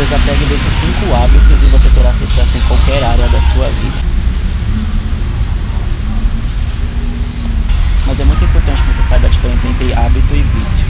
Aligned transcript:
Desapegue 0.00 0.46
desses 0.46 0.72
cinco 0.80 1.14
hábitos 1.14 1.62
e 1.62 1.66
você 1.66 1.90
terá 1.90 2.10
sucesso 2.14 2.56
em 2.56 2.60
qualquer 2.62 3.04
área 3.04 3.28
da 3.28 3.40
sua 3.52 3.68
vida. 3.68 4.00
Mas 8.06 8.18
é 8.18 8.24
muito 8.24 8.42
importante 8.42 8.80
que 8.80 8.94
você 8.96 9.02
saiba 9.06 9.26
a 9.26 9.30
diferença 9.30 9.68
entre 9.68 9.92
hábito 9.92 10.32
e 10.32 10.40
vício. 10.40 10.86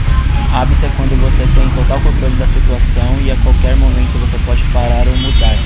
Hábito 0.53 0.85
é 0.85 0.89
quando 0.95 1.19
você 1.19 1.45
tem 1.53 1.67
total 1.75 1.99
controle 1.99 2.35
da 2.37 2.47
situação 2.47 3.19
e 3.21 3.29
a 3.29 3.35
qualquer 3.43 3.75
momento 3.75 4.17
você 4.17 4.39
pode 4.45 4.63
parar 4.71 5.05
ou 5.05 5.17
mudar. 5.17 5.57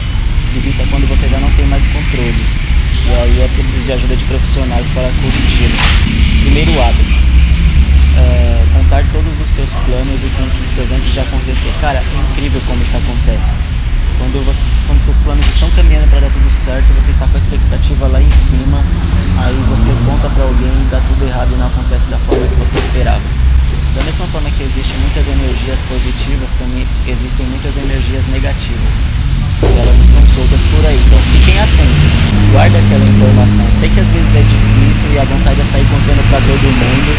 E 0.55 0.59
vício 0.59 0.82
é 0.82 0.88
quando 0.89 1.07
você 1.07 1.30
já 1.30 1.38
não 1.38 1.52
tem 1.52 1.68
mais 1.68 1.86
controle. 1.86 2.43
E 3.05 3.09
aí 3.14 3.41
é 3.46 3.50
preciso 3.54 3.86
de 3.86 3.91
ajuda 3.91 4.16
de 4.16 4.25
profissionais 4.25 4.88
para 4.88 5.07
corrigi-lo. 5.21 5.77
Primeiro 6.41 6.71
hábito. 6.82 7.14
É, 8.18 8.66
contar 8.73 9.05
todos 9.14 9.39
os 9.39 9.50
seus 9.54 9.70
planos 9.86 10.23
conquistas 10.76 10.92
antes 10.92 11.14
de 11.14 11.20
acontecer. 11.20 11.71
Cara, 11.80 12.00
é 12.00 12.32
incrível 12.32 12.62
como 12.68 12.84
isso 12.84 12.98
acontece. 12.98 13.52
Quando, 14.20 14.46
você, 14.46 14.62
quando 14.88 15.00
seus 15.04 15.17
planos 15.17 15.45
estão 15.48 15.70
caminhando 15.72 16.08
para 16.09 16.20
dar 16.20 16.31
tudo 16.31 16.50
certo, 16.63 16.86
você 16.95 17.12
está 17.12 17.27
com 17.27 17.36
a 17.36 17.40
expectativa 17.40 18.08
lá 18.08 18.22
em 18.22 18.31
cima, 18.31 18.80
aí 19.40 19.55
você 19.67 19.91
conta 20.08 20.30
para 20.30 20.44
alguém 20.44 20.72
e 20.72 20.88
dá 20.91 21.00
tudo 21.00 21.27
errado 21.27 21.52
e 21.52 21.58
não 21.59 21.67
acontece 21.67 22.08
da 22.08 22.17
forma 22.20 22.48
que 22.48 22.55
você 22.55 22.77
esperava. 22.80 23.23
Da 23.95 24.03
mesma 24.03 24.27
forma 24.27 24.50
que 24.52 24.64
existem 24.64 24.95
muitas 25.00 25.27
energias 25.27 25.80
positivas, 25.88 26.52
também 26.59 26.88
existem 27.08 27.45
muitas 27.48 27.76
energias 27.76 28.28
negativas. 28.28 28.95
E 29.64 29.80
elas 29.80 30.00
estão 30.00 30.23
soltas 30.36 30.64
por 30.72 30.84
aí, 30.86 31.00
então 31.08 31.20
fiquem 31.31 31.59
atentos. 31.59 32.14
Guarde 32.52 32.76
aquela 32.76 33.05
informação. 33.08 33.67
Sei 33.76 33.89
que 33.89 34.00
às 34.00 34.12
vezes 34.12 34.31
é 34.36 34.44
difícil 34.44 35.08
e 35.12 35.20
a 35.20 35.23
vontade 35.23 35.59
é 35.59 35.66
sair 35.72 35.88
contando 35.92 36.23
para 36.31 36.39
todo 36.39 36.64
mundo, 36.72 37.12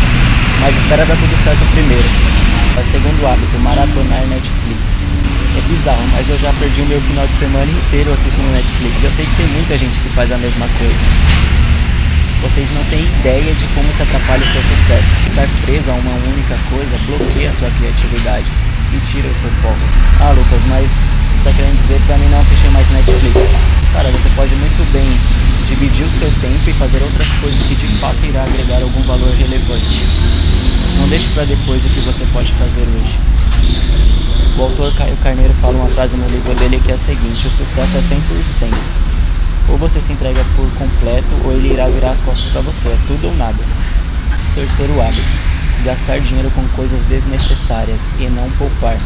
mas 0.61 0.77
espera 0.77 1.05
dar 1.05 1.17
tudo 1.17 1.37
certo 1.45 1.65
primeiro. 1.73 2.56
O 2.79 2.85
segundo 2.85 3.27
hábito, 3.27 3.59
maratonar 3.61 4.27
Netflix. 4.27 5.09
É 5.57 5.61
bizarro, 5.69 6.07
mas 6.13 6.29
eu 6.29 6.39
já 6.39 6.53
perdi 6.61 6.83
o 6.83 6.87
meu 6.87 7.01
final 7.01 7.27
de 7.27 7.33
semana 7.33 7.73
inteiro 7.73 8.13
assistindo 8.13 8.53
Netflix. 8.53 9.03
Eu 9.03 9.11
sei 9.11 9.25
que 9.25 9.35
tem 9.37 9.47
muita 9.49 9.79
gente 9.79 9.99
que 9.99 10.09
faz 10.11 10.31
a 10.31 10.37
mesma 10.37 10.69
coisa. 10.79 11.05
Vocês 12.43 12.69
não 12.75 12.85
têm 12.85 13.03
ideia 13.03 13.55
de 13.55 13.65
como 13.69 13.89
isso 13.91 14.03
atrapalha 14.03 14.45
o 14.45 14.49
seu 14.53 14.63
sucesso. 14.63 15.09
Ficar 15.25 15.49
preso 15.65 15.91
a 15.91 15.95
uma 15.95 16.13
única 16.29 16.55
coisa 16.69 16.99
bloqueia 17.07 17.49
a 17.49 17.53
sua 17.55 17.71
criatividade 17.71 18.47
e 18.93 19.01
tira 19.07 19.27
o 19.27 19.41
seu 19.41 19.51
foco. 19.63 19.81
Ah, 20.21 20.33
Lucas, 20.37 20.63
mas 20.69 20.91
você 20.93 21.49
está 21.49 21.53
querendo 21.53 21.77
dizer 21.81 22.01
para 22.07 22.19
mim 22.19 22.29
não 22.29 22.41
assistir 22.41 22.69
mais 22.69 22.91
Netflix? 22.91 23.57
Cara, 23.95 24.11
você 24.11 24.29
pode 24.37 24.55
muito 24.55 24.93
bem 24.93 25.09
dividir 25.67 26.05
o 26.05 26.11
seu 26.11 26.31
tempo 26.43 26.69
e 26.69 26.73
fazer 26.75 27.03
outras 27.03 27.29
coisas 27.41 27.59
que 27.63 27.75
de 27.75 27.89
fato 27.99 28.23
irá 28.23 28.45
agregar 28.45 28.83
algum 28.83 29.03
valor 29.03 29.33
relevante. 29.35 30.05
Deixe 31.17 31.31
para 31.31 31.45
depois 31.45 31.83
o 31.83 31.89
que 31.89 32.01
você 32.01 32.27
pode 32.31 32.53
fazer 32.53 32.83
hoje. 32.83 33.19
O 34.59 34.63
autor 34.65 34.95
Caio 34.97 35.17
Carneiro 35.17 35.55
fala 35.55 35.73
uma 35.79 35.89
frase 35.89 36.15
no 36.15 36.27
livro 36.27 36.55
dele 36.57 36.79
que 36.79 36.93
é 36.93 36.95
a 36.95 36.99
seguinte: 36.99 37.47
o 37.47 37.51
sucesso 37.51 37.97
é 37.97 38.01
100%. 38.01 38.75
Ou 39.71 39.79
você 39.79 39.99
se 40.03 40.13
entrega 40.13 40.45
por 40.55 40.71
completo, 40.73 41.27
ou 41.43 41.53
ele 41.53 41.73
irá 41.73 41.89
virar 41.89 42.11
as 42.11 42.21
costas 42.21 42.53
para 42.53 42.61
você. 42.61 42.89
É 42.89 42.99
tudo 43.07 43.29
ou 43.29 43.35
nada. 43.35 43.57
Terceiro 44.55 45.01
hábito: 45.01 45.23
gastar 45.87 46.21
dinheiro 46.21 46.51
com 46.51 46.63
coisas 46.77 47.01
desnecessárias 47.09 48.11
e 48.21 48.25
não 48.25 48.51
poupar. 48.59 48.99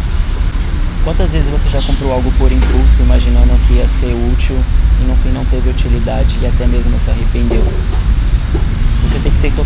Quantas 1.04 1.30
vezes 1.30 1.48
você 1.48 1.68
já 1.68 1.80
comprou 1.80 2.12
algo 2.12 2.32
por 2.32 2.50
impulso, 2.50 3.02
imaginando 3.02 3.56
que 3.68 3.74
ia 3.74 3.86
ser 3.86 4.12
útil 4.32 4.58
e 5.00 5.04
no 5.04 5.14
fim 5.14 5.28
não 5.28 5.44
teve 5.44 5.70
utilidade 5.70 6.40
e 6.42 6.46
até 6.48 6.66
mesmo 6.66 6.98
se 6.98 7.08
arrependeu? 7.08 7.64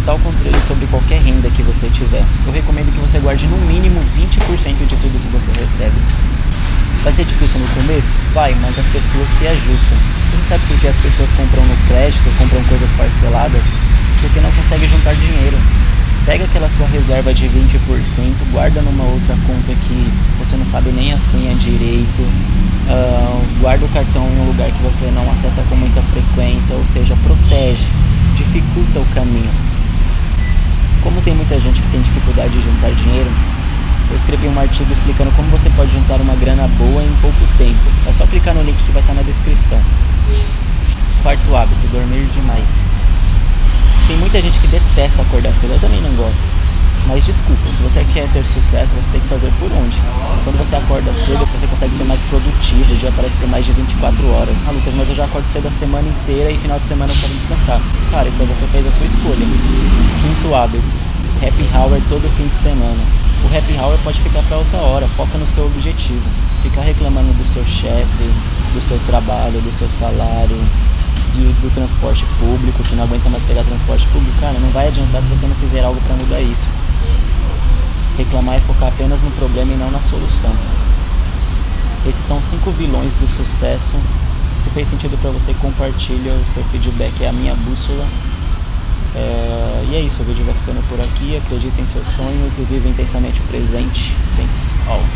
Total 0.05 0.19
controle 0.19 0.63
sobre 0.69 0.87
qualquer 0.87 1.19
renda 1.23 1.49
que 1.49 1.63
você 1.63 1.89
tiver. 1.89 2.23
Eu 2.47 2.53
recomendo 2.53 2.93
que 2.93 3.01
você 3.01 3.19
guarde 3.19 3.47
no 3.47 3.57
mínimo 3.57 3.99
20% 4.15 4.87
de 4.87 4.97
tudo 4.97 5.19
que 5.19 5.33
você 5.33 5.51
recebe. 5.59 5.97
Vai 7.03 7.11
ser 7.11 7.25
difícil 7.25 7.59
no 7.59 7.67
começo? 7.69 8.13
Vai, 8.35 8.55
mas 8.61 8.79
as 8.79 8.87
pessoas 8.87 9.29
se 9.31 9.47
ajustam. 9.47 9.97
Você 10.37 10.49
sabe 10.49 10.63
por 10.69 10.79
que 10.79 10.89
as 10.89 10.97
pessoas 10.97 11.33
compram 11.33 11.65
no 11.65 11.77
crédito, 11.89 12.25
compram 12.39 12.63
coisas 12.65 12.93
parceladas? 12.93 13.65
Porque 14.21 14.41
não 14.41 14.53
conseguem 14.53 14.89
juntar 14.89 15.15
dinheiro. 15.15 15.57
Pega 16.27 16.45
aquela 16.45 16.69
sua 16.69 16.87
reserva 16.87 17.33
de 17.33 17.47
20%, 17.47 17.73
guarda 18.53 18.83
numa 18.83 19.05
outra 19.05 19.37
conta 19.47 19.73
que 19.73 20.13
você 20.39 20.57
não 20.57 20.67
sabe 20.67 20.91
nem 20.91 21.13
a 21.13 21.19
senha 21.19 21.55
direito, 21.55 22.23
uh, 22.23 23.61
guarda 23.61 23.85
o 23.85 23.89
cartão 23.89 24.27
em 24.27 24.41
um 24.41 24.47
lugar 24.49 24.71
que 24.71 24.83
você 24.83 25.07
não 25.11 25.31
acessa 25.31 25.63
com 25.69 25.77
muita 25.77 26.01
frequência, 26.01 26.75
ou 26.75 26.87
seja, 26.87 27.15
protege, 27.23 27.87
dificulta 28.37 29.01
o 29.01 29.07
caminho. 29.15 29.74
Muita 31.55 31.69
gente 31.69 31.83
que 31.83 31.89
tem 31.93 32.03
dificuldade 32.03 32.53
de 32.53 32.61
juntar 32.61 32.91
dinheiro, 32.91 33.31
eu 34.11 34.17
escrevi 34.17 34.49
um 34.49 34.59
artigo 34.59 34.93
explicando 34.93 35.31
como 35.37 35.49
você 35.51 35.71
pode 35.71 35.93
juntar 35.93 36.21
uma 36.21 36.35
grana 36.35 36.67
boa 36.67 37.01
em 37.01 37.17
pouco 37.23 37.39
tempo. 37.57 37.79
É 38.09 38.13
só 38.13 38.27
clicar 38.27 38.57
no 38.57 38.63
link 38.65 38.77
que 38.77 38.91
vai 38.91 39.01
estar 39.01 39.15
na 39.15 39.23
descrição. 39.23 39.81
Quarto 41.23 41.55
hábito, 41.55 41.87
dormir 41.93 42.27
demais. 42.35 42.83
Tem 44.09 44.17
muita 44.17 44.43
gente 44.43 44.59
que 44.59 44.67
detesta 44.67 45.23
acordar 45.23 45.55
cedo, 45.55 45.75
eu 45.75 45.79
também 45.79 46.01
não 46.01 46.13
gosto. 46.17 46.43
Mas 47.07 47.25
desculpa, 47.25 47.73
se 47.73 47.83
você 47.83 48.05
quer 48.13 48.27
ter 48.33 48.45
sucesso, 48.45 48.97
você 48.97 49.13
tem 49.13 49.21
que 49.21 49.29
fazer 49.29 49.53
por 49.61 49.71
onde? 49.71 49.97
Quando 50.43 50.59
você 50.59 50.75
acorda 50.75 51.15
cedo, 51.15 51.47
você 51.55 51.69
consegue 51.69 51.95
ser 51.97 52.05
mais 52.05 52.21
produtivo, 52.23 52.97
dia 52.97 53.13
parece 53.15 53.37
ter 53.37 53.47
mais 53.47 53.65
de 53.65 53.71
24 53.71 54.29
horas. 54.33 54.67
Ah, 54.67 54.73
Lucas, 54.73 54.95
mas 54.97 55.09
eu 55.09 55.15
já 55.15 55.25
acordo 55.27 55.49
cedo 55.53 55.69
a 55.69 55.71
semana 55.71 56.09
inteira 56.09 56.51
e 56.51 56.59
final 56.59 56.81
de 56.81 56.89
semana 56.89 57.13
eu 57.13 57.17
quero 57.17 57.35
descansar. 57.35 57.81
Cara, 58.11 58.29
então 58.29 58.45
você 58.45 58.67
fez 58.67 58.85
a 58.89 58.91
sua 58.91 59.07
escolha. 59.07 59.47
Quinto 60.21 60.53
hábito, 60.53 61.14
happy 61.43 61.69
hour 61.75 62.01
todo 62.09 62.29
fim 62.37 62.47
de 62.47 62.57
semana. 62.57 63.03
O 63.45 63.47
happy 63.47 63.75
hour 63.79 63.99
pode 64.03 64.21
ficar 64.21 64.43
para 64.45 64.59
outra 64.59 64.79
hora, 64.79 65.07
foca 65.09 65.39
no 65.39 65.47
seu 65.47 65.67
objetivo. 65.67 66.23
Ficar 66.63 66.83
reclamando 66.83 67.33
do 67.35 67.45
seu 67.45 67.65
chefe, 67.65 68.31
do 68.73 68.81
seu 68.81 68.99
trabalho, 69.07 69.61
do 69.61 69.73
seu 69.73 69.91
salário, 69.91 70.57
do, 71.35 71.61
do 71.61 71.75
transporte 71.75 72.25
público, 72.39 72.83
que 72.83 72.95
não 72.95 73.05
aguenta 73.05 73.29
mais 73.29 73.45
pegar 73.45 73.63
transporte 73.65 74.07
público, 74.09 74.41
cara, 74.41 74.59
não 74.59 74.71
vai 74.71 74.89
adiantar 74.89 75.23
se 75.23 75.29
você 75.29 75.47
não 75.47 75.55
fizer 75.57 75.85
algo 75.85 76.01
para 76.03 76.17
mudar 76.17 76.41
isso. 76.41 76.67
Reclamar 78.17 78.57
é 78.57 78.61
focar 78.61 78.89
apenas 78.89 79.23
no 79.23 79.31
problema 79.33 79.73
e 79.73 79.77
não 79.77 79.91
na 79.91 80.01
solução. 80.01 80.53
Esses 82.07 82.25
são 82.25 82.41
cinco 82.43 82.71
vilões 82.71 83.15
do 83.15 83.29
sucesso. 83.29 83.97
Se 84.59 84.71
fez 84.71 84.89
sentido 84.89 85.19
para 85.21 85.31
você, 85.31 85.53
compartilha 85.55 86.33
o 86.33 86.47
seu 86.47 86.63
feedback, 86.65 87.23
é 87.23 87.29
a 87.29 87.33
minha 87.33 87.55
bússola. 87.57 88.07
É, 89.17 89.54
e 89.95 89.97
é 89.97 90.01
isso, 90.01 90.23
o 90.23 90.25
vídeo 90.25 90.45
vai 90.45 90.55
ficando 90.55 90.83
por 90.89 91.01
aqui. 91.01 91.37
Acredite 91.37 91.81
em 91.81 91.87
seus 91.87 92.09
sonhos 92.09 92.59
e 92.59 92.63
viva 92.63 92.89
intensamente 92.89 93.41
o 93.41 93.45
presente. 93.45 94.13
Thanks 94.37 94.73
all. 94.89 95.15